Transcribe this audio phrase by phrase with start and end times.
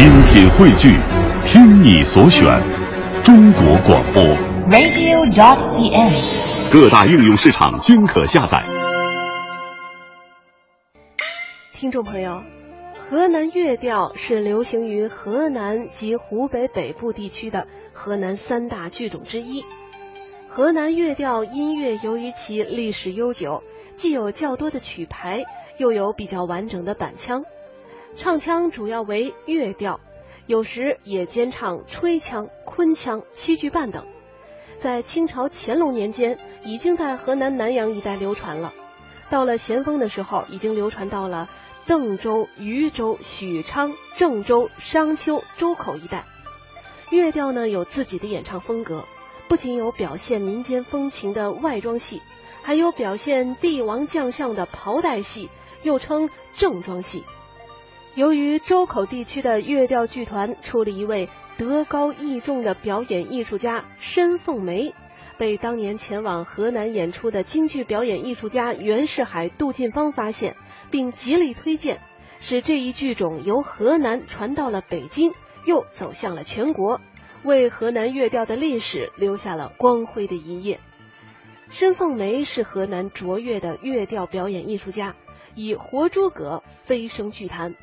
[0.00, 0.98] 精品汇聚，
[1.44, 2.58] 听你所选，
[3.22, 4.22] 中国广播。
[4.70, 6.72] radio.cn。
[6.72, 8.64] 各大应用市场均可下载。
[11.74, 12.42] 听众朋友，
[13.10, 19.66] 河南乐调是流行于河南及湖北北部地区的河南三大剧种之一。
[20.48, 23.62] 河南乐调音乐由于其历史悠久，
[23.92, 25.44] 既有较多的曲牌，
[25.76, 27.42] 又有比较完整的板腔。
[28.16, 30.00] 唱腔主要为乐调，
[30.46, 34.06] 有时也兼唱吹腔、昆腔、七句半等。
[34.78, 38.72] 在清朝乾隆年间，已经在河南南阳一带流传了。
[39.28, 41.48] 到了咸丰的时候，已经流传到了
[41.86, 46.24] 邓州、禹州、许昌、郑州、商丘、周口一带。
[47.10, 49.04] 乐调呢有自己的演唱风格，
[49.48, 52.22] 不仅有表现民间风情的外装戏，
[52.62, 55.48] 还有表现帝王将相的袍带戏，
[55.82, 57.24] 又称正装戏。
[58.20, 64.94] 由于周口地区的乐调剧团出了一位德高艺重的表演艺术家申凤梅，
[65.38, 70.54] 被当年前往河南演出的京剧表演艺术家袁世海、杜近芳发现，
[70.90, 72.02] 并极力推荐，
[72.40, 75.32] 使这一剧种由河南传到了北京，
[75.64, 77.00] 又走向了全国，
[77.42, 80.78] 为河南乐调的历史留下了光辉的一页。
[81.70, 85.16] 申凤梅是河南卓越的乐调表演艺术家，
[85.54, 87.74] 以活诸葛飞升剧坛。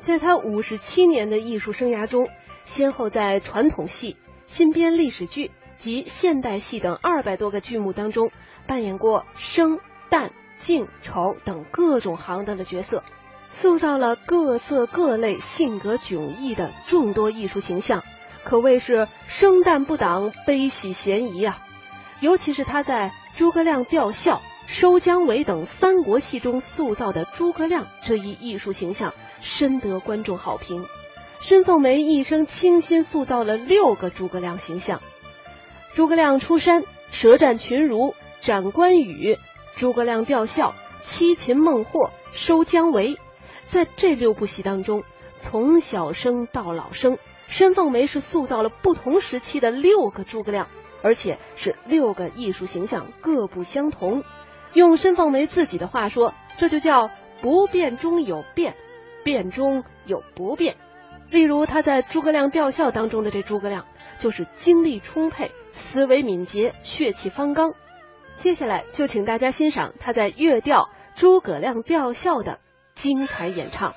[0.00, 2.28] 在他五十七年的艺术生涯中，
[2.64, 4.16] 先后在传统戏、
[4.46, 8.30] 新编历史剧及现代戏等二百多个剧目当中，
[8.66, 13.02] 扮演过生、旦、净、丑等各种行当的角色，
[13.48, 18.04] 塑造了各色各类、性格迥异的众多艺术形象，
[18.44, 21.62] 可谓是生旦不挡，悲喜嫌疑啊！
[22.20, 24.36] 尤其是他在《诸葛亮吊孝》。
[24.66, 30.84] 收姜维等三国戏中塑造的诸葛亮这一艺术形象，深得观众好评。
[31.40, 35.00] 申凤梅一生倾心塑造了六个诸葛亮形象：
[35.94, 39.38] 诸葛亮出山、舌战群儒、斩关羽、
[39.76, 43.18] 诸葛亮吊孝、七擒孟获、收姜维。
[43.66, 45.04] 在这六部戏当中，
[45.36, 50.68] 从小生到老生，申凤梅是塑造了不同时期的六个诸葛亮，
[51.02, 54.24] 而且是六个艺术形象各不相同。
[54.76, 57.10] 用申凤梅自己的话说，这就叫
[57.40, 58.76] 不变中有变，
[59.24, 60.76] 变中有不变。
[61.30, 63.86] 例如他在诸葛亮吊孝当中的这诸葛亮，
[64.18, 67.72] 就是精力充沛、思维敏捷、血气方刚。
[68.36, 72.60] 接下来就请大家欣赏他在乐调《诸葛亮吊孝》的
[72.94, 73.94] 精彩演唱。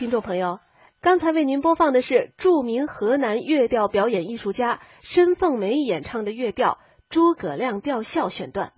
[0.00, 0.60] 听众朋友，
[1.02, 6.78] 刚才为您播放的是著名河南乐调表演艺术家申凤梅演唱的乐调
[7.10, 8.72] 《诸葛亮吊孝》选段。